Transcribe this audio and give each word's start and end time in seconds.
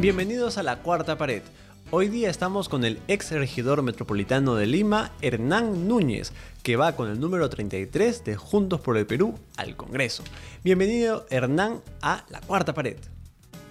Bienvenidos 0.00 0.58
a 0.58 0.62
La 0.62 0.82
Cuarta 0.82 1.18
Pared. 1.18 1.42
Hoy 1.90 2.08
día 2.08 2.30
estamos 2.30 2.68
con 2.68 2.84
el 2.84 3.00
ex 3.08 3.32
regidor 3.32 3.82
metropolitano 3.82 4.54
de 4.54 4.66
Lima, 4.66 5.12
Hernán 5.20 5.88
Núñez, 5.88 6.32
que 6.62 6.76
va 6.76 6.96
con 6.96 7.08
el 7.08 7.18
número 7.18 7.48
33 7.48 8.24
de 8.24 8.36
Juntos 8.36 8.80
por 8.80 8.96
el 8.96 9.06
Perú 9.06 9.38
al 9.56 9.74
Congreso. 9.76 10.22
Bienvenido, 10.62 11.26
Hernán, 11.30 11.80
a 12.02 12.24
La 12.28 12.40
Cuarta 12.40 12.74
Pared. 12.74 12.98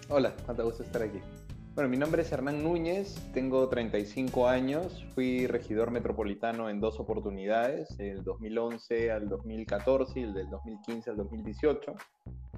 Hola, 0.10 0.34
cuánto 0.46 0.64
gusto 0.66 0.84
estar 0.84 1.04
aquí. 1.04 1.20
Bueno, 1.76 1.90
mi 1.90 1.98
nombre 1.98 2.22
es 2.22 2.32
Hernán 2.32 2.64
Núñez, 2.64 3.16
tengo 3.34 3.68
35 3.68 4.48
años, 4.48 5.06
fui 5.14 5.46
regidor 5.46 5.92
metropolitano 5.92 6.70
en 6.70 6.80
dos 6.80 7.02
oportunidades, 7.02 8.00
el 8.00 8.24
2011 8.24 9.12
al 9.12 9.28
2014 9.28 10.22
y 10.22 10.24
el 10.24 10.34
del 10.34 10.50
2015 10.50 11.10
al 11.10 11.18
2018. 11.18 11.94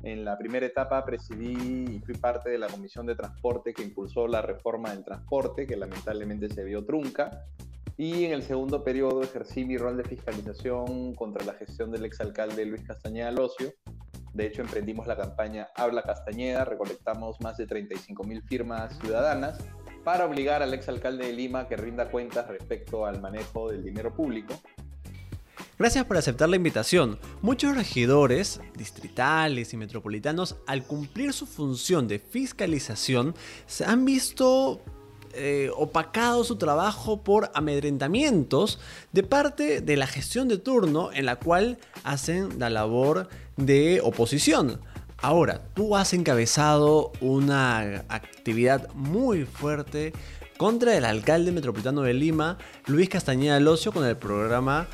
En 0.03 0.23
la 0.23 0.37
primera 0.37 0.67
etapa 0.67 1.03
presidí 1.03 1.95
y 1.95 1.99
fui 2.01 2.13
parte 2.13 2.51
de 2.51 2.59
la 2.59 2.67
Comisión 2.67 3.07
de 3.07 3.15
Transporte 3.15 3.73
que 3.73 3.81
impulsó 3.81 4.27
la 4.27 4.43
reforma 4.43 4.91
del 4.91 5.03
transporte, 5.03 5.65
que 5.65 5.77
lamentablemente 5.77 6.47
se 6.49 6.63
vio 6.63 6.85
trunca. 6.85 7.43
Y 7.97 8.25
en 8.25 8.33
el 8.33 8.43
segundo 8.43 8.83
periodo 8.83 9.23
ejercí 9.23 9.65
mi 9.65 9.79
rol 9.79 9.97
de 9.97 10.03
fiscalización 10.03 11.15
contra 11.15 11.43
la 11.43 11.53
gestión 11.53 11.89
del 11.89 12.05
exalcalde 12.05 12.67
Luis 12.67 12.83
Castañeda 12.83 13.31
Locio, 13.31 13.73
de 14.37 14.45
hecho, 14.45 14.61
emprendimos 14.61 15.07
la 15.07 15.17
campaña 15.17 15.69
Habla 15.75 16.03
Castañeda, 16.03 16.63
recolectamos 16.63 17.41
más 17.41 17.57
de 17.57 17.65
35 17.65 18.23
mil 18.23 18.43
firmas 18.43 18.95
ciudadanas 18.99 19.57
para 20.03 20.25
obligar 20.25 20.61
al 20.61 20.75
exalcalde 20.75 21.25
de 21.25 21.33
Lima 21.33 21.67
que 21.67 21.75
rinda 21.75 22.11
cuentas 22.11 22.47
respecto 22.47 23.07
al 23.07 23.19
manejo 23.19 23.71
del 23.71 23.83
dinero 23.83 24.13
público. 24.13 24.53
Gracias 25.79 26.05
por 26.05 26.17
aceptar 26.17 26.49
la 26.49 26.55
invitación. 26.55 27.19
Muchos 27.41 27.75
regidores, 27.75 28.61
distritales 28.75 29.73
y 29.73 29.77
metropolitanos, 29.77 30.57
al 30.67 30.83
cumplir 30.83 31.33
su 31.33 31.47
función 31.47 32.07
de 32.07 32.19
fiscalización, 32.19 33.33
se 33.65 33.85
han 33.85 34.05
visto 34.05 34.81
eh, 35.33 35.71
opacado 35.75 36.43
su 36.43 36.57
trabajo 36.57 37.23
por 37.23 37.51
amedrentamientos 37.53 38.79
de 39.11 39.23
parte 39.23 39.81
de 39.81 39.97
la 39.97 40.07
gestión 40.07 40.47
de 40.47 40.57
turno 40.57 41.11
en 41.11 41.25
la 41.25 41.37
cual 41.37 41.79
hacen 42.03 42.59
la 42.59 42.69
labor 42.69 43.29
de 43.57 43.99
oposición. 44.03 44.79
Ahora, 45.19 45.61
tú 45.73 45.95
has 45.95 46.13
encabezado 46.13 47.11
una 47.21 48.05
actividad 48.07 48.93
muy 48.93 49.45
fuerte 49.45 50.13
contra 50.57 50.95
el 50.95 51.05
alcalde 51.05 51.51
metropolitano 51.51 52.01
de 52.01 52.13
Lima, 52.13 52.57
Luis 52.85 53.09
Castañeda 53.09 53.59
Locio, 53.59 53.91
con 53.91 54.05
el 54.05 54.15
programa 54.15 54.87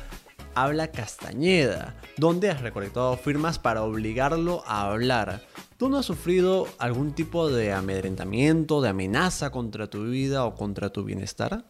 Habla 0.54 0.90
Castañeda, 0.90 1.94
donde 2.16 2.50
has 2.50 2.62
recolectado 2.62 3.16
firmas 3.16 3.58
para 3.58 3.82
obligarlo 3.82 4.62
a 4.66 4.90
hablar. 4.90 5.42
¿Tú 5.76 5.88
no 5.88 5.98
has 5.98 6.06
sufrido 6.06 6.68
algún 6.78 7.14
tipo 7.14 7.50
de 7.50 7.72
amedrentamiento, 7.72 8.80
de 8.80 8.90
amenaza 8.90 9.50
contra 9.50 9.88
tu 9.88 10.04
vida 10.04 10.44
o 10.44 10.54
contra 10.54 10.90
tu 10.90 11.04
bienestar? 11.04 11.64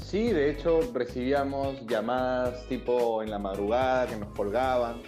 Sí, 0.00 0.32
de 0.32 0.50
hecho 0.50 0.80
recibíamos 0.92 1.86
llamadas 1.86 2.66
tipo 2.68 3.22
en 3.22 3.30
la 3.30 3.38
madrugada 3.38 4.06
que 4.06 4.16
nos 4.16 4.34
colgaban. 4.34 5.02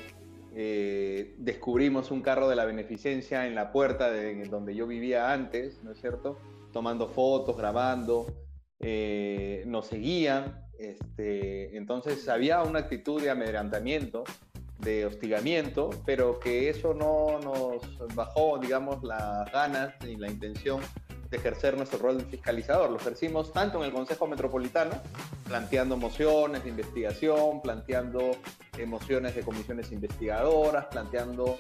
Eh, 0.59 1.35
descubrimos 1.37 2.11
un 2.11 2.23
carro 2.23 2.49
de 2.49 2.57
la 2.57 2.65
beneficencia 2.65 3.47
en 3.47 3.55
la 3.55 3.73
puerta 3.73 4.11
de 4.11 4.43
donde 4.47 4.75
yo 4.75 4.87
vivía 4.87 5.31
antes, 5.31 5.83
¿no 5.85 5.93
es 5.93 6.01
cierto? 6.01 6.39
Tomando 6.73 7.09
fotos, 7.09 7.59
grabando. 7.59 8.27
Eh, 8.81 9.65
nos 9.67 9.87
seguían. 9.87 10.65
Este, 10.79 11.77
entonces 11.77 12.27
había 12.31 12.63
una 12.63 12.81
actitud 12.81 13.21
de 13.21 13.29
amedrentamiento 13.29 14.25
de 14.79 15.05
hostigamiento, 15.05 15.91
pero 16.07 16.41
que 16.41 16.71
eso 16.71 16.95
no 16.95 17.39
nos 17.41 18.15
bajó, 18.15 18.59
digamos, 18.59 19.03
las 19.03 19.51
ganas 19.53 19.95
ni 20.05 20.17
la 20.17 20.31
intención 20.31 20.81
de 21.31 21.37
ejercer 21.37 21.77
nuestro 21.77 21.99
rol 21.99 22.19
de 22.19 22.25
fiscalizador. 22.25 22.91
Lo 22.91 22.97
ejercimos 22.97 23.53
tanto 23.53 23.79
en 23.79 23.85
el 23.85 23.93
Consejo 23.93 24.27
Metropolitano, 24.27 24.93
planteando 25.47 25.97
mociones 25.97 26.65
de 26.65 26.71
investigación, 26.71 27.61
planteando 27.63 28.33
mociones 28.85 29.35
de 29.35 29.43
comisiones 29.43 29.93
investigadoras, 29.93 30.87
planteando 30.87 31.57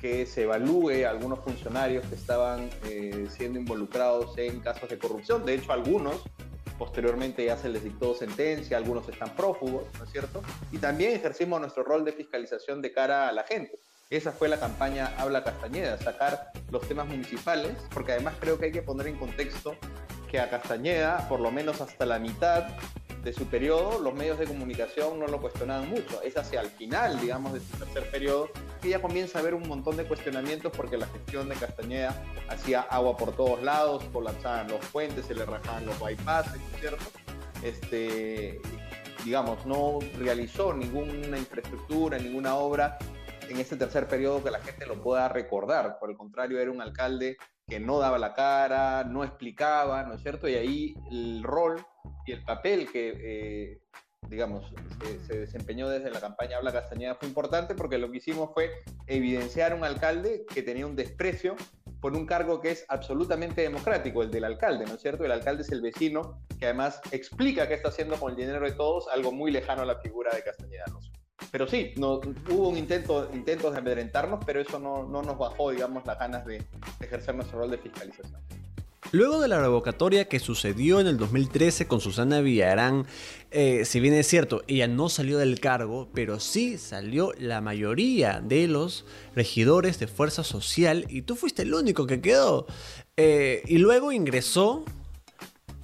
que 0.00 0.26
se 0.26 0.42
evalúe 0.42 1.06
a 1.06 1.10
algunos 1.10 1.38
funcionarios 1.40 2.04
que 2.06 2.14
estaban 2.14 2.68
eh, 2.84 3.26
siendo 3.30 3.58
involucrados 3.58 4.36
en 4.38 4.60
casos 4.60 4.88
de 4.88 4.98
corrupción. 4.98 5.44
De 5.46 5.54
hecho, 5.54 5.72
algunos 5.72 6.22
posteriormente 6.80 7.44
ya 7.44 7.58
se 7.58 7.68
les 7.68 7.84
dictó 7.84 8.14
sentencia, 8.14 8.78
algunos 8.78 9.06
están 9.06 9.36
prófugos, 9.36 9.84
¿no 9.98 10.04
es 10.04 10.10
cierto? 10.10 10.42
Y 10.72 10.78
también 10.78 11.12
ejercimos 11.12 11.60
nuestro 11.60 11.84
rol 11.84 12.06
de 12.06 12.12
fiscalización 12.12 12.80
de 12.80 12.90
cara 12.90 13.28
a 13.28 13.32
la 13.32 13.44
gente. 13.44 13.78
Esa 14.08 14.32
fue 14.32 14.48
la 14.48 14.58
campaña 14.58 15.14
Habla 15.18 15.44
Castañeda, 15.44 15.98
sacar 15.98 16.50
los 16.70 16.88
temas 16.88 17.06
municipales, 17.06 17.76
porque 17.92 18.12
además 18.12 18.34
creo 18.40 18.58
que 18.58 18.66
hay 18.66 18.72
que 18.72 18.80
poner 18.80 19.08
en 19.08 19.16
contexto 19.16 19.76
que 20.30 20.40
a 20.40 20.48
Castañeda, 20.48 21.28
por 21.28 21.40
lo 21.40 21.50
menos 21.50 21.82
hasta 21.82 22.06
la 22.06 22.18
mitad 22.18 22.68
de 23.22 23.32
su 23.32 23.46
periodo, 23.46 24.00
los 24.00 24.14
medios 24.14 24.38
de 24.38 24.46
comunicación 24.46 25.18
no 25.18 25.26
lo 25.26 25.40
cuestionaban 25.40 25.88
mucho. 25.90 26.22
Es 26.22 26.36
hacia 26.36 26.60
el 26.60 26.68
final, 26.68 27.20
digamos, 27.20 27.52
de 27.52 27.60
su 27.60 27.76
tercer 27.76 28.10
periodo 28.10 28.48
que 28.80 28.88
ya 28.88 29.02
comienza 29.02 29.38
a 29.38 29.42
haber 29.42 29.54
un 29.54 29.68
montón 29.68 29.96
de 29.96 30.04
cuestionamientos 30.04 30.72
porque 30.74 30.96
la 30.96 31.06
gestión 31.06 31.48
de 31.48 31.54
Castañeda 31.56 32.14
hacía 32.48 32.80
agua 32.80 33.16
por 33.16 33.36
todos 33.36 33.62
lados, 33.62 34.04
colapsaban 34.12 34.68
los 34.68 34.84
puentes, 34.86 35.26
se 35.26 35.34
le 35.34 35.44
rajaban 35.44 35.84
los 35.84 35.98
bypasses, 36.00 36.60
¿cierto? 36.78 37.04
Este, 37.62 38.60
digamos, 39.24 39.66
no 39.66 39.98
realizó 40.18 40.72
ninguna 40.72 41.36
infraestructura, 41.36 42.18
ninguna 42.18 42.54
obra 42.54 42.98
en 43.50 43.58
ese 43.58 43.76
tercer 43.76 44.08
periodo 44.08 44.42
que 44.42 44.50
la 44.50 44.60
gente 44.60 44.86
lo 44.86 45.02
pueda 45.02 45.28
recordar. 45.28 45.98
Por 45.98 46.10
el 46.10 46.16
contrario, 46.16 46.58
era 46.58 46.70
un 46.70 46.80
alcalde 46.80 47.36
que 47.66 47.80
no 47.80 47.98
daba 47.98 48.18
la 48.18 48.34
cara, 48.34 49.04
no 49.04 49.24
explicaba, 49.24 50.04
¿no 50.04 50.14
es 50.14 50.22
cierto? 50.22 50.48
Y 50.48 50.54
ahí 50.54 50.94
el 51.10 51.42
rol 51.42 51.84
y 52.30 52.32
el 52.32 52.44
papel 52.44 52.88
que, 52.92 53.12
eh, 53.18 53.80
digamos, 54.28 54.72
se, 55.26 55.40
desempeñó 55.40 55.88
desde 55.88 56.10
la 56.10 56.20
campaña 56.20 56.58
Habla 56.58 56.72
Castañeda 56.72 57.16
fue 57.16 57.26
importante 57.26 57.74
porque 57.74 57.98
lo 57.98 58.08
que 58.08 58.18
hicimos 58.18 58.50
fue 58.54 58.70
evidenciar 59.08 59.74
un 59.74 59.82
alcalde 59.82 60.46
que 60.54 60.62
tenía 60.62 60.86
un 60.86 60.94
desprecio 60.94 61.56
por 62.00 62.14
un 62.14 62.26
cargo 62.26 62.60
que 62.60 62.70
es 62.70 62.86
absolutamente 62.88 63.62
democrático, 63.62 64.22
el 64.22 64.30
del 64.30 64.44
alcalde, 64.44 64.86
¿no 64.86 64.94
es 64.94 65.02
cierto? 65.02 65.24
El 65.24 65.32
alcalde 65.32 65.62
es 65.62 65.72
el 65.72 65.82
vecino 65.82 66.40
que 66.58 66.66
además 66.66 67.00
explica 67.10 67.66
qué 67.66 67.74
está 67.74 67.88
haciendo 67.88 68.16
con 68.16 68.30
el 68.30 68.36
dinero 68.36 68.64
de 68.64 68.72
todos, 68.72 69.08
algo 69.08 69.32
muy 69.32 69.50
lejano 69.50 69.82
a 69.82 69.86
la 69.86 69.98
figura 69.98 70.30
de 70.32 70.44
Castañeda. 70.44 70.84
Pero 71.50 71.66
sí, 71.66 71.94
no, 71.96 72.20
hubo 72.48 72.68
un 72.68 72.78
intento, 72.78 73.28
intentos 73.34 73.72
de 73.72 73.78
amedrentarnos, 73.78 74.44
pero 74.46 74.60
eso 74.60 74.78
no, 74.78 75.02
no 75.02 75.22
nos 75.22 75.36
bajó, 75.36 75.72
digamos, 75.72 76.06
las 76.06 76.18
ganas 76.18 76.46
de 76.46 76.64
ejercer 77.00 77.34
nuestro 77.34 77.58
rol 77.58 77.72
de 77.72 77.78
fiscalización. 77.78 78.40
Luego 79.12 79.40
de 79.40 79.48
la 79.48 79.60
revocatoria 79.60 80.26
que 80.26 80.38
sucedió 80.38 81.00
en 81.00 81.08
el 81.08 81.16
2013 81.16 81.88
con 81.88 82.00
Susana 82.00 82.40
Villarán, 82.42 83.06
eh, 83.50 83.84
si 83.84 83.98
bien 83.98 84.14
es 84.14 84.28
cierto, 84.28 84.62
ella 84.68 84.86
no 84.86 85.08
salió 85.08 85.38
del 85.38 85.58
cargo, 85.58 86.08
pero 86.14 86.38
sí 86.38 86.78
salió 86.78 87.32
la 87.36 87.60
mayoría 87.60 88.40
de 88.40 88.68
los 88.68 89.04
regidores 89.34 89.98
de 89.98 90.06
Fuerza 90.06 90.44
Social 90.44 91.06
y 91.08 91.22
tú 91.22 91.34
fuiste 91.34 91.62
el 91.62 91.74
único 91.74 92.06
que 92.06 92.20
quedó. 92.20 92.66
Eh, 93.16 93.62
y 93.66 93.78
luego 93.78 94.12
ingresó 94.12 94.84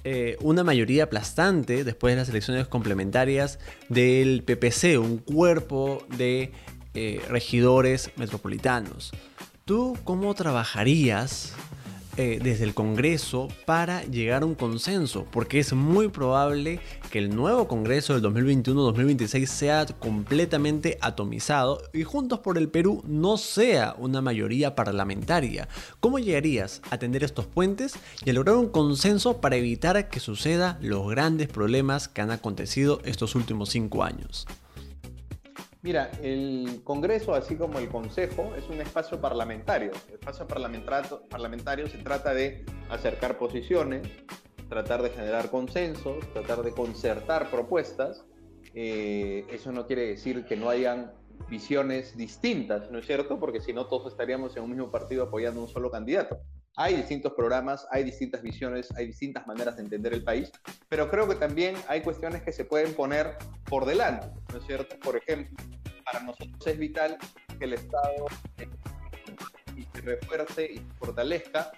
eh, 0.05 0.37
una 0.39 0.63
mayoría 0.63 1.03
aplastante 1.03 1.83
después 1.83 2.13
de 2.13 2.21
las 2.21 2.29
elecciones 2.29 2.67
complementarias 2.69 3.59
del 3.89 4.41
PPC, 4.43 4.97
un 4.99 5.17
cuerpo 5.17 6.05
de 6.17 6.53
regidores 7.29 8.09
metropolitanos. 8.15 9.11
¿Tú 9.65 9.95
cómo 10.03 10.33
trabajarías 10.33 11.53
eh, 12.17 12.39
desde 12.41 12.63
el 12.63 12.73
Congreso 12.73 13.47
para 13.65 14.03
llegar 14.03 14.41
a 14.41 14.45
un 14.45 14.55
consenso, 14.55 15.25
porque 15.31 15.59
es 15.59 15.73
muy 15.73 16.07
probable 16.07 16.79
que 17.11 17.19
el 17.19 17.35
nuevo 17.35 17.67
Congreso 17.67 18.19
del 18.19 18.33
2021-2026 18.33 19.45
sea 19.45 19.85
completamente 19.85 20.97
atomizado 21.01 21.81
y 21.93 22.03
Juntos 22.03 22.39
por 22.39 22.57
el 22.57 22.69
Perú 22.69 23.03
no 23.05 23.37
sea 23.37 23.95
una 23.99 24.21
mayoría 24.21 24.75
parlamentaria. 24.75 25.67
¿Cómo 25.99 26.19
llegarías 26.19 26.81
a 26.89 26.97
tender 26.97 27.23
estos 27.23 27.45
puentes 27.45 27.93
y 28.25 28.29
a 28.31 28.33
lograr 28.33 28.55
un 28.55 28.69
consenso 28.69 29.39
para 29.39 29.55
evitar 29.55 30.09
que 30.09 30.19
suceda 30.19 30.77
los 30.81 31.07
grandes 31.09 31.47
problemas 31.47 32.07
que 32.07 32.21
han 32.21 32.31
acontecido 32.31 32.99
estos 33.05 33.35
últimos 33.35 33.69
cinco 33.69 34.03
años? 34.03 34.47
Mira, 35.83 36.11
el 36.23 36.81
Congreso, 36.83 37.33
así 37.35 37.55
como 37.55 37.79
el 37.79 37.87
Consejo, 37.87 38.53
es 38.55 38.67
un 38.69 38.81
espacio 38.81 39.21
parlamentario. 39.21 39.91
El 40.07 40.15
espacio 40.15 40.47
parlamentario 40.47 41.87
se 41.87 41.99
trata 41.99 42.33
de 42.33 42.65
acercar 42.89 43.37
posiciones, 43.37 44.07
tratar 44.69 45.03
de 45.03 45.11
generar 45.11 45.51
consensos, 45.51 46.17
tratar 46.33 46.63
de 46.63 46.71
concertar 46.71 47.49
propuestas. 47.51 48.25
Eh, 48.73 49.45
eso 49.51 49.71
no 49.71 49.85
quiere 49.85 50.07
decir 50.07 50.45
que 50.45 50.57
no 50.57 50.69
hayan 50.69 51.13
visiones 51.49 52.17
distintas, 52.17 52.89
¿no 52.91 52.97
es 52.97 53.05
cierto? 53.05 53.39
Porque 53.39 53.61
si 53.61 53.71
no, 53.71 53.85
todos 53.85 54.11
estaríamos 54.11 54.57
en 54.57 54.63
un 54.63 54.71
mismo 54.71 54.91
partido 54.91 55.25
apoyando 55.25 55.61
a 55.61 55.63
un 55.63 55.69
solo 55.69 55.91
candidato. 55.91 56.39
Hay 56.79 56.95
distintos 56.95 57.33
programas, 57.33 57.87
hay 57.89 58.03
distintas 58.03 58.43
visiones, 58.43 58.91
hay 58.95 59.07
distintas 59.07 59.47
maneras 59.47 59.77
de 59.77 59.81
entender 59.81 60.13
el 60.13 60.23
país, 60.23 60.51
pero 60.87 61.09
creo 61.09 61.27
que 61.27 61.33
también 61.33 61.75
hay 61.87 62.01
cuestiones 62.01 62.43
que 62.43 62.51
se 62.51 62.65
pueden 62.65 62.93
poner 62.93 63.35
por 63.67 63.83
delante, 63.83 64.27
¿no 64.53 64.61
cierto? 64.61 64.95
Por 64.99 65.17
ejemplo, 65.17 65.57
para 66.05 66.19
nosotros 66.19 66.67
es 66.67 66.77
vital 66.77 67.17
que 67.57 67.65
el 67.65 67.73
Estado 67.73 68.27
y 69.75 69.87
se 69.91 70.01
refuerce 70.01 70.65
y 70.65 70.85
fortalezca 70.99 71.71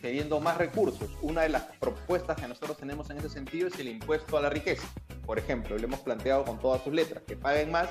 teniendo 0.00 0.40
más 0.40 0.56
recursos. 0.56 1.10
Una 1.20 1.42
de 1.42 1.50
las 1.50 1.64
propuestas 1.78 2.40
que 2.40 2.48
nosotros 2.48 2.78
tenemos 2.78 3.10
en 3.10 3.18
ese 3.18 3.28
sentido 3.28 3.68
es 3.68 3.78
el 3.78 3.88
impuesto 3.88 4.38
a 4.38 4.40
la 4.40 4.48
riqueza. 4.48 4.88
Por 5.26 5.38
ejemplo, 5.38 5.76
lo 5.76 5.84
hemos 5.84 6.00
planteado 6.00 6.46
con 6.46 6.58
todas 6.58 6.82
sus 6.82 6.94
letras, 6.94 7.22
que 7.24 7.36
paguen 7.36 7.70
más 7.70 7.90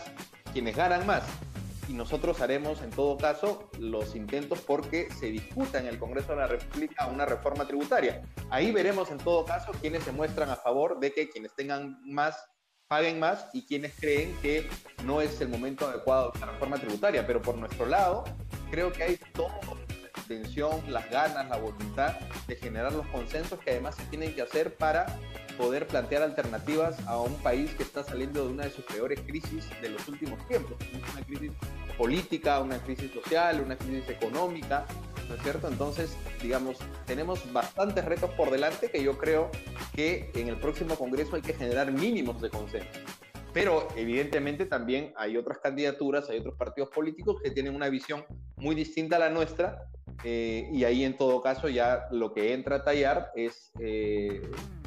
quienes 0.51 0.75
ganan 0.75 1.05
más. 1.05 1.21
Y 1.87 1.93
nosotros 1.93 2.41
haremos 2.41 2.81
en 2.81 2.89
todo 2.89 3.17
caso 3.17 3.69
los 3.79 4.15
intentos 4.15 4.59
porque 4.61 5.09
se 5.11 5.27
discuta 5.27 5.79
en 5.79 5.87
el 5.87 5.99
Congreso 5.99 6.31
de 6.31 6.37
la 6.37 6.47
República 6.47 7.07
una 7.07 7.25
reforma 7.25 7.65
tributaria. 7.67 8.21
Ahí 8.49 8.71
veremos 8.71 9.11
en 9.11 9.17
todo 9.17 9.45
caso 9.45 9.71
quienes 9.81 10.03
se 10.03 10.11
muestran 10.11 10.49
a 10.49 10.55
favor 10.55 10.99
de 10.99 11.13
que 11.13 11.29
quienes 11.29 11.53
tengan 11.55 11.99
más 12.03 12.35
paguen 12.87 13.19
más 13.19 13.47
y 13.53 13.65
quienes 13.65 13.93
creen 13.99 14.35
que 14.41 14.69
no 15.03 15.21
es 15.21 15.41
el 15.41 15.49
momento 15.49 15.87
adecuado 15.87 16.31
de 16.31 16.39
la 16.39 16.47
reforma 16.47 16.77
tributaria. 16.77 17.25
Pero 17.25 17.41
por 17.41 17.57
nuestro 17.57 17.85
lado, 17.85 18.23
creo 18.69 18.91
que 18.91 19.03
hay 19.03 19.19
todo 19.33 19.49
intención, 20.29 20.81
las 20.91 21.09
ganas, 21.09 21.47
la 21.49 21.57
voluntad 21.57 22.13
de 22.47 22.55
generar 22.55 22.91
los 22.93 23.05
consensos 23.07 23.59
que 23.59 23.71
además 23.71 23.95
se 23.95 24.03
tienen 24.05 24.33
que 24.33 24.41
hacer 24.41 24.75
para 24.75 25.05
poder 25.57 25.87
plantear 25.87 26.23
alternativas 26.23 26.97
a 27.07 27.19
un 27.19 27.33
país 27.35 27.73
que 27.75 27.83
está 27.83 28.03
saliendo 28.03 28.45
de 28.45 28.53
una 28.53 28.63
de 28.65 28.71
sus 28.71 28.85
peores 28.85 29.19
crisis 29.25 29.69
de 29.81 29.89
los 29.89 30.07
últimos 30.07 30.45
tiempos. 30.47 30.77
Una 31.13 31.25
crisis 31.25 31.51
política, 31.97 32.59
una 32.59 32.79
crisis 32.79 33.11
social, 33.11 33.61
una 33.61 33.77
crisis 33.77 34.09
económica, 34.09 34.85
¿no 35.27 35.35
es 35.35 35.41
cierto? 35.41 35.67
Entonces, 35.67 36.15
digamos, 36.41 36.77
tenemos 37.05 37.51
bastantes 37.51 38.05
retos 38.05 38.29
por 38.31 38.51
delante 38.51 38.89
que 38.89 39.01
yo 39.03 39.17
creo 39.17 39.49
que 39.93 40.31
en 40.35 40.49
el 40.49 40.57
próximo 40.57 40.95
Congreso 40.95 41.35
hay 41.35 41.41
que 41.41 41.53
generar 41.53 41.91
mínimos 41.91 42.41
de 42.41 42.49
consenso. 42.49 42.99
Pero 43.53 43.87
evidentemente 43.95 44.65
también 44.65 45.13
hay 45.15 45.37
otras 45.37 45.59
candidaturas, 45.59 46.29
hay 46.29 46.39
otros 46.39 46.55
partidos 46.55 46.89
políticos 46.89 47.37
que 47.41 47.51
tienen 47.51 47.73
una 47.73 47.87
visión 47.87 48.25
muy 48.57 48.75
distinta 48.75 49.15
a 49.15 49.19
la 49.19 49.29
nuestra 49.29 49.87
eh, 50.23 50.69
y 50.73 50.83
ahí 50.83 51.03
en 51.03 51.15
todo 51.17 51.41
caso 51.41 51.69
ya 51.69 52.07
lo 52.11 52.33
que 52.33 52.53
entra 52.53 52.77
a 52.77 52.83
tallar 52.83 53.31
es 53.35 53.71
eh, 53.79 54.41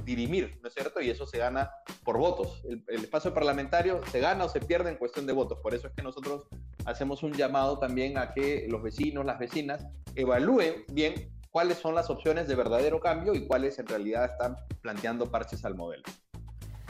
dirimir, 0.08 0.58
¿no 0.62 0.68
es 0.68 0.74
cierto? 0.74 1.00
Y 1.00 1.10
eso 1.10 1.26
se 1.26 1.38
gana 1.38 1.70
por 2.02 2.18
votos. 2.18 2.62
El, 2.68 2.82
el, 2.88 3.04
espacio 3.04 3.34
parlamentario 3.34 4.00
se 4.10 4.20
gana 4.20 4.44
o 4.44 4.48
se 4.48 4.60
pierde 4.60 4.90
en 4.90 4.96
cuestión 4.96 5.26
de 5.26 5.32
votos. 5.32 5.58
Por 5.62 5.74
eso 5.74 5.86
es 5.86 5.92
que 5.94 6.02
nosotros 6.02 6.48
hacemos 6.86 7.22
un 7.22 7.34
llamado 7.34 7.78
también 7.78 8.16
a 8.16 8.32
que 8.32 8.66
los 8.68 8.82
vecinos, 8.82 9.24
las 9.24 9.38
vecinas, 9.38 9.86
evalúen 10.14 10.84
bien 10.92 11.30
cuáles 11.50 11.78
son 11.78 11.94
las 11.94 12.08
opciones 12.08 12.48
de 12.48 12.54
verdadero 12.54 13.00
cambio 13.00 13.34
y 13.34 13.46
cuáles 13.46 13.78
en 13.78 13.86
realidad 13.86 14.24
están 14.24 14.56
planteando 14.80 15.30
parches 15.30 15.64
al 15.64 15.74
modelo. 15.74 16.04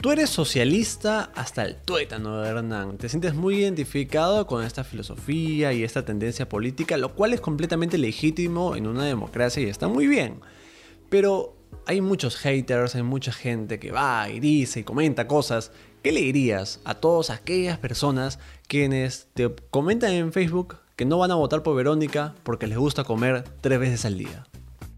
Tú 0.01 0.11
eres 0.11 0.29
socialista 0.29 1.29
hasta 1.35 1.65
el 1.65 1.75
tuétano, 1.75 2.45
Hernán. 2.45 2.97
Te 2.97 3.09
sientes 3.09 3.35
muy 3.35 3.57
identificado 3.57 4.47
con 4.47 4.63
esta 4.63 4.85
filosofía 4.85 5.73
y 5.73 5.83
esta 5.83 6.05
tendencia 6.05 6.47
política, 6.47 6.95
lo 6.95 7.15
cual 7.15 7.33
es 7.33 7.41
completamente 7.41 7.97
legítimo 7.97 8.77
en 8.77 8.87
una 8.87 9.03
democracia 9.03 9.61
y 9.61 9.65
está 9.65 9.89
muy 9.89 10.07
bien. 10.07 10.39
Pero 11.09 11.58
hay 11.89 12.01
muchos 12.01 12.37
haters, 12.37 12.93
hay 12.93 13.01
mucha 13.01 13.31
gente 13.31 13.79
que 13.79 13.91
va 13.91 14.29
y 14.29 14.39
dice 14.39 14.81
y 14.81 14.83
comenta 14.83 15.27
cosas. 15.27 15.71
¿Qué 16.03 16.11
le 16.11 16.19
dirías 16.19 16.81
a 16.83 16.93
todas 16.93 17.31
aquellas 17.31 17.79
personas 17.79 18.37
quienes 18.67 19.27
te 19.33 19.51
comentan 19.71 20.11
en 20.11 20.31
Facebook 20.31 20.77
que 20.95 21.05
no 21.05 21.17
van 21.17 21.31
a 21.31 21.35
votar 21.35 21.63
por 21.63 21.75
Verónica 21.75 22.35
porque 22.43 22.67
les 22.67 22.77
gusta 22.77 23.03
comer 23.03 23.43
tres 23.61 23.79
veces 23.79 24.05
al 24.05 24.19
día? 24.19 24.45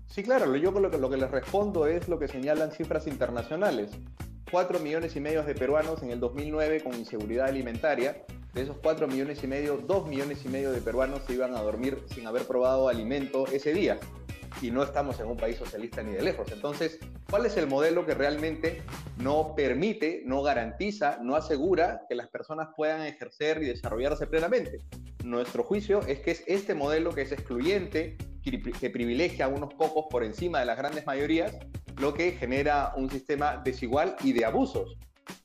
Sí, 0.09 0.21
claro, 0.21 0.53
yo 0.57 0.71
lo 0.71 0.91
que, 0.91 0.97
lo 0.97 1.09
que 1.09 1.15
les 1.15 1.31
respondo 1.31 1.87
es 1.87 2.09
lo 2.09 2.19
que 2.19 2.27
señalan 2.27 2.73
cifras 2.73 3.07
internacionales. 3.07 3.91
4 4.51 4.79
millones 4.79 5.15
y 5.15 5.21
medio 5.21 5.43
de 5.43 5.55
peruanos 5.55 6.03
en 6.03 6.11
el 6.11 6.19
2009 6.19 6.83
con 6.83 6.93
inseguridad 6.93 7.47
alimentaria. 7.47 8.25
De 8.53 8.63
esos 8.63 8.75
4 8.83 9.07
millones 9.07 9.41
y 9.45 9.47
medio, 9.47 9.77
2 9.77 10.07
millones 10.07 10.43
y 10.43 10.49
medio 10.49 10.73
de 10.73 10.81
peruanos 10.81 11.21
se 11.25 11.35
iban 11.35 11.55
a 11.55 11.61
dormir 11.61 11.99
sin 12.13 12.27
haber 12.27 12.43
probado 12.43 12.89
alimento 12.89 13.47
ese 13.47 13.73
día. 13.73 13.97
Y 14.61 14.71
no 14.71 14.83
estamos 14.83 15.19
en 15.19 15.27
un 15.27 15.37
país 15.37 15.57
socialista 15.57 16.03
ni 16.03 16.13
de 16.13 16.21
lejos. 16.21 16.51
Entonces, 16.51 16.99
¿cuál 17.29 17.45
es 17.45 17.57
el 17.57 17.67
modelo 17.67 18.05
que 18.05 18.13
realmente 18.13 18.83
no 19.17 19.53
permite, 19.55 20.23
no 20.25 20.41
garantiza, 20.43 21.19
no 21.21 21.35
asegura 21.35 22.01
que 22.09 22.15
las 22.15 22.27
personas 22.27 22.69
puedan 22.75 23.01
ejercer 23.01 23.61
y 23.61 23.67
desarrollarse 23.67 24.27
plenamente? 24.27 24.79
Nuestro 25.23 25.63
juicio 25.63 26.01
es 26.07 26.19
que 26.19 26.31
es 26.31 26.43
este 26.47 26.73
modelo 26.73 27.11
que 27.11 27.21
es 27.21 27.31
excluyente, 27.31 28.17
que 28.43 28.89
privilegia 28.89 29.45
a 29.45 29.47
unos 29.47 29.73
pocos 29.73 30.05
por 30.09 30.23
encima 30.23 30.59
de 30.59 30.65
las 30.65 30.77
grandes 30.77 31.05
mayorías 31.05 31.55
lo 31.99 32.13
que 32.13 32.31
genera 32.31 32.93
un 32.95 33.09
sistema 33.09 33.61
desigual 33.63 34.15
y 34.23 34.33
de 34.33 34.45
abusos. 34.45 34.97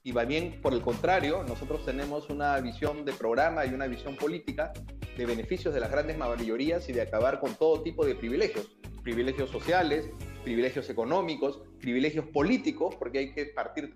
Y 0.03 0.13
va 0.13 0.25
bien 0.25 0.61
por 0.63 0.73
el 0.73 0.81
contrario, 0.81 1.45
nosotros 1.47 1.85
tenemos 1.85 2.31
una 2.31 2.59
visión 2.61 3.05
de 3.05 3.13
programa 3.13 3.67
y 3.67 3.75
una 3.75 3.87
visión 3.87 4.17
política 4.17 4.73
de 5.17 5.27
beneficios 5.27 5.75
de 5.75 5.81
las 5.81 5.91
grandes 5.91 6.17
mayorías 6.17 6.89
y 6.89 6.93
de 6.93 7.03
acabar 7.03 7.41
con 7.41 7.55
todo 7.55 7.83
tipo 7.83 8.07
de 8.07 8.15
privilegios, 8.15 8.77
privilegios 9.07 9.51
sociales, 9.51 10.11
privilegios 10.43 10.91
económicos, 10.91 11.63
privilegios 11.79 12.27
políticos, 12.27 12.97
porque 12.99 13.19
hay 13.21 13.33
que 13.33 13.47
partir 13.47 13.95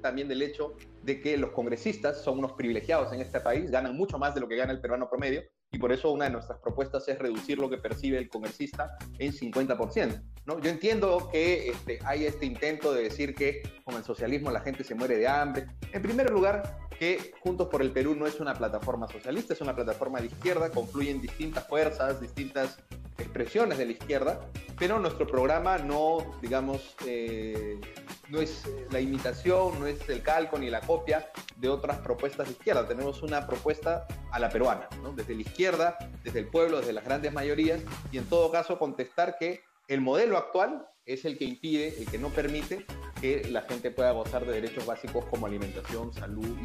también 0.00 0.26
del 0.26 0.40
hecho 0.40 0.74
de 1.02 1.20
que 1.20 1.36
los 1.36 1.50
congresistas 1.50 2.22
son 2.24 2.38
unos 2.38 2.52
privilegiados 2.52 3.12
en 3.12 3.20
este 3.20 3.40
país, 3.40 3.70
ganan 3.70 3.94
mucho 3.94 4.18
más 4.18 4.34
de 4.34 4.40
lo 4.40 4.48
que 4.48 4.56
gana 4.56 4.72
el 4.72 4.80
peruano 4.80 5.10
promedio, 5.10 5.42
y 5.70 5.78
por 5.78 5.92
eso 5.92 6.10
una 6.10 6.24
de 6.24 6.30
nuestras 6.30 6.58
propuestas 6.60 7.06
es 7.08 7.18
reducir 7.18 7.58
lo 7.58 7.68
que 7.68 7.76
percibe 7.76 8.16
el 8.16 8.30
congresista 8.30 8.96
en 9.18 9.32
50%. 9.32 10.22
¿no? 10.46 10.58
Yo 10.60 10.70
entiendo 10.70 11.28
que 11.30 11.68
este, 11.68 11.98
hay 12.06 12.24
este 12.24 12.46
intento 12.46 12.94
de 12.94 13.02
decir 13.02 13.34
que 13.34 13.60
con 13.84 13.96
el 13.96 14.02
socialismo 14.02 14.50
la 14.50 14.60
gente 14.60 14.82
se 14.82 14.94
muere 14.94 15.18
de 15.18 15.28
hambre. 15.28 15.66
En 15.92 16.00
primer 16.00 16.30
lugar, 16.30 16.78
que 16.98 17.32
Juntos 17.42 17.68
por 17.68 17.82
el 17.82 17.90
Perú 17.90 18.14
no 18.14 18.26
es 18.26 18.40
una 18.40 18.54
plataforma 18.54 19.08
socialista, 19.08 19.52
es 19.52 19.60
una 19.60 19.74
plataforma 19.74 20.20
de 20.20 20.28
izquierda, 20.28 20.70
confluyen 20.70 21.20
distintas 21.20 21.68
fuerzas, 21.68 22.18
distintas 22.18 22.78
expresiones 23.18 23.78
de 23.78 23.86
la 23.86 23.92
izquierda, 23.92 24.40
pero 24.78 24.98
nuestro 24.98 25.26
programa 25.26 25.78
no, 25.78 26.38
digamos, 26.40 26.94
eh, 27.06 27.80
no 28.28 28.40
es 28.40 28.64
la 28.90 29.00
imitación, 29.00 29.80
no 29.80 29.86
es 29.86 30.08
el 30.08 30.22
calco 30.22 30.58
ni 30.58 30.70
la 30.70 30.80
copia 30.80 31.30
de 31.56 31.68
otras 31.68 31.98
propuestas 31.98 32.46
de 32.46 32.52
izquierda. 32.52 32.86
Tenemos 32.86 33.22
una 33.22 33.46
propuesta 33.46 34.06
a 34.30 34.38
la 34.38 34.48
peruana, 34.48 34.88
desde 35.16 35.34
la 35.34 35.42
izquierda, 35.42 35.98
desde 36.22 36.38
el 36.38 36.46
pueblo, 36.46 36.78
desde 36.78 36.92
las 36.92 37.04
grandes 37.04 37.32
mayorías, 37.32 37.82
y 38.12 38.18
en 38.18 38.24
todo 38.26 38.50
caso 38.50 38.78
contestar 38.78 39.36
que 39.38 39.62
el 39.88 40.00
modelo 40.00 40.36
actual 40.36 40.86
es 41.04 41.24
el 41.24 41.38
que 41.38 41.44
impide, 41.44 41.98
el 41.98 42.06
que 42.06 42.18
no 42.18 42.28
permite 42.28 42.86
que 43.20 43.48
la 43.50 43.62
gente 43.62 43.90
pueda 43.90 44.12
gozar 44.12 44.44
de 44.46 44.52
derechos 44.52 44.86
básicos 44.86 45.24
como 45.24 45.46
alimentación, 45.46 46.12
salud 46.12 46.56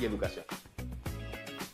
y 0.00 0.04
educación. 0.04 0.44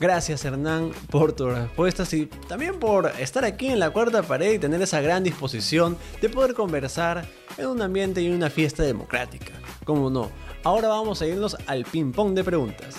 Gracias 0.00 0.45
Hernán 0.45 0.93
por 1.11 1.33
tus 1.33 1.53
respuestas 1.53 2.12
y 2.15 2.27
también 2.27 2.79
por 2.79 3.06
estar 3.19 3.44
aquí 3.44 3.69
en 3.69 3.81
la 3.81 3.91
cuarta 3.91 4.22
pared 4.22 4.53
y 4.53 4.58
tener 4.61 4.81
esa 4.81 5.01
gran 5.01 5.25
disposición 5.25 5.96
de 6.20 6.29
poder 6.29 6.55
conversar 6.55 7.27
en 7.56 7.67
un 7.67 7.82
ambiente 7.82 8.22
y 8.22 8.27
en 8.27 8.34
una 8.34 8.49
fiesta 8.49 8.84
democrática. 8.84 9.53
Como 9.84 10.08
no, 10.08 10.31
ahora 10.63 10.87
vamos 10.87 11.20
a 11.20 11.27
irnos 11.27 11.56
al 11.67 11.84
ping 11.84 12.13
pong 12.13 12.34
de 12.34 12.44
preguntas. 12.44 12.96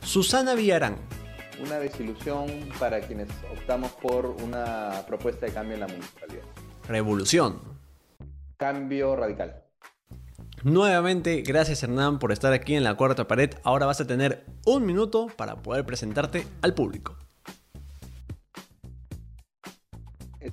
Susana 0.00 0.54
Villarán. 0.54 0.96
Una 1.62 1.78
desilusión 1.78 2.46
para 2.78 3.00
quienes 3.00 3.28
optamos 3.52 3.92
por 3.92 4.26
una 4.26 5.04
propuesta 5.06 5.44
de 5.44 5.52
cambio 5.52 5.74
en 5.74 5.80
la 5.80 5.88
municipalidad. 5.88 6.42
Revolución. 6.88 7.60
Cambio 8.56 9.14
radical. 9.14 9.61
Nuevamente, 10.64 11.42
gracias 11.42 11.82
Hernán 11.82 12.20
por 12.20 12.30
estar 12.30 12.52
aquí 12.52 12.76
en 12.76 12.84
la 12.84 12.94
cuarta 12.94 13.26
pared. 13.26 13.50
Ahora 13.64 13.86
vas 13.86 14.00
a 14.00 14.06
tener 14.06 14.46
un 14.64 14.86
minuto 14.86 15.26
para 15.36 15.56
poder 15.56 15.84
presentarte 15.84 16.46
al 16.62 16.72
público. 16.72 17.16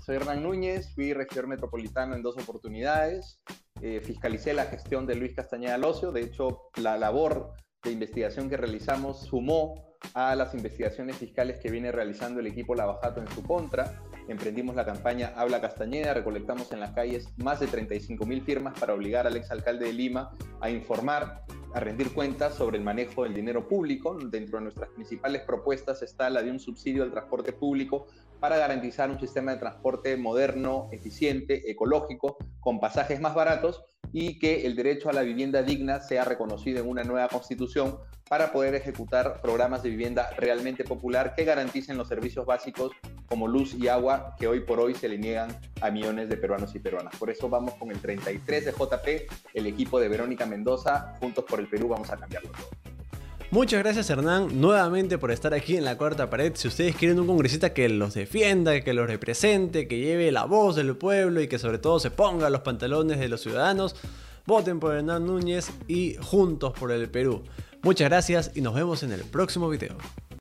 Soy 0.03 0.15
Hernán 0.15 0.41
Núñez, 0.41 0.91
fui 0.95 1.13
regidor 1.13 1.45
metropolitano 1.45 2.15
en 2.15 2.23
dos 2.23 2.35
oportunidades, 2.37 3.39
eh, 3.81 4.01
fiscalicé 4.03 4.53
la 4.53 4.65
gestión 4.65 5.05
de 5.05 5.13
Luis 5.13 5.35
Castañeda 5.35 5.77
Locio, 5.77 6.11
de 6.11 6.21
hecho 6.21 6.71
la 6.77 6.97
labor 6.97 7.53
de 7.83 7.91
investigación 7.91 8.49
que 8.49 8.57
realizamos 8.57 9.25
sumó 9.25 9.95
a 10.15 10.33
las 10.35 10.55
investigaciones 10.55 11.17
fiscales 11.17 11.59
que 11.59 11.69
viene 11.69 11.91
realizando 11.91 12.39
el 12.39 12.47
equipo 12.47 12.73
Lavajato 12.73 13.21
en 13.21 13.27
su 13.29 13.43
contra 13.43 14.01
emprendimos 14.29 14.75
la 14.75 14.85
campaña 14.85 15.33
Habla 15.35 15.59
Castañeda, 15.59 16.13
recolectamos 16.13 16.71
en 16.71 16.79
las 16.79 16.91
calles 16.91 17.27
más 17.37 17.59
de 17.59 17.67
35 17.67 18.25
mil 18.25 18.41
firmas 18.43 18.79
para 18.79 18.93
obligar 18.93 19.25
al 19.25 19.35
exalcalde 19.35 19.87
de 19.87 19.93
Lima 19.93 20.31
a 20.61 20.69
informar, 20.69 21.43
a 21.73 21.79
rendir 21.79 22.13
cuentas 22.13 22.53
sobre 22.53 22.77
el 22.77 22.83
manejo 22.83 23.23
del 23.23 23.33
dinero 23.33 23.67
público. 23.67 24.15
Dentro 24.15 24.59
de 24.59 24.65
nuestras 24.65 24.89
principales 24.89 25.41
propuestas 25.41 26.03
está 26.03 26.29
la 26.29 26.43
de 26.43 26.51
un 26.51 26.59
subsidio 26.59 27.03
al 27.03 27.11
transporte 27.11 27.53
público 27.53 28.07
para 28.39 28.57
garantizar 28.57 29.09
un 29.09 29.19
sistema 29.19 29.51
de 29.51 29.57
transporte 29.57 30.15
moderno, 30.15 30.89
eficiente, 30.91 31.69
ecológico, 31.69 32.37
con 32.59 32.79
pasajes 32.79 33.19
más 33.19 33.33
baratos 33.33 33.83
y 34.13 34.39
que 34.39 34.65
el 34.65 34.75
derecho 34.75 35.09
a 35.09 35.13
la 35.13 35.21
vivienda 35.21 35.63
digna 35.63 35.99
sea 35.99 36.23
reconocido 36.23 36.79
en 36.79 36.87
una 36.87 37.03
nueva 37.03 37.27
constitución 37.27 37.97
para 38.29 38.51
poder 38.51 38.75
ejecutar 38.75 39.41
programas 39.41 39.83
de 39.83 39.89
vivienda 39.89 40.29
realmente 40.37 40.83
popular 40.83 41.33
que 41.35 41.45
garanticen 41.45 41.97
los 41.97 42.07
servicios 42.07 42.45
básicos 42.45 42.91
como 43.29 43.47
luz 43.47 43.75
y 43.75 43.87
agua 43.87 44.35
que 44.37 44.47
hoy 44.47 44.61
por 44.61 44.79
hoy 44.79 44.95
se 44.95 45.07
le 45.07 45.17
niegan 45.17 45.55
a 45.81 45.91
millones 45.91 46.27
de 46.27 46.35
peruanos 46.35 46.73
y 46.75 46.79
peruanas. 46.79 47.15
Por 47.15 47.29
eso 47.29 47.47
vamos 47.47 47.75
con 47.75 47.91
el 47.91 47.99
33 47.99 48.65
de 48.65 48.71
JP, 48.71 49.31
el 49.53 49.67
equipo 49.67 49.99
de 49.99 50.09
Verónica 50.09 50.45
Mendoza, 50.45 51.15
juntos 51.19 51.45
por 51.47 51.59
el 51.59 51.67
Perú 51.67 51.87
vamos 51.87 52.09
a 52.09 52.17
cambiarlo 52.17 52.49
todo. 52.49 52.67
Muchas 53.51 53.79
gracias 53.81 54.07
Hernán 54.11 54.61
nuevamente 54.61 55.17
por 55.17 55.31
estar 55.31 55.55
aquí 55.55 55.75
en 55.75 55.83
la 55.83 55.97
cuarta 55.97 56.29
pared. 56.29 56.51
Si 56.55 56.67
ustedes 56.67 56.95
quieren 56.95 57.19
un 57.19 57.25
congresista 57.25 57.73
que 57.73 57.89
los 57.89 58.13
defienda, 58.13 58.79
que 58.81 58.93
los 58.93 59.07
represente, 59.07 59.87
que 59.87 59.97
lleve 59.97 60.31
la 60.31 60.45
voz 60.45 60.75
del 60.75 60.95
pueblo 60.95 61.41
y 61.41 61.47
que 61.47 61.57
sobre 61.57 61.79
todo 61.79 61.99
se 61.99 62.11
ponga 62.11 62.51
los 62.51 62.61
pantalones 62.61 63.17
de 63.19 63.27
los 63.27 63.41
ciudadanos, 63.41 63.95
voten 64.45 64.79
por 64.79 64.95
Hernán 64.95 65.25
Núñez 65.25 65.71
y 65.87 66.15
juntos 66.21 66.73
por 66.79 66.91
el 66.91 67.09
Perú. 67.09 67.43
Muchas 67.81 68.09
gracias 68.09 68.51
y 68.53 68.61
nos 68.61 68.75
vemos 68.75 69.01
en 69.01 69.13
el 69.13 69.21
próximo 69.21 69.67
video. 69.67 69.97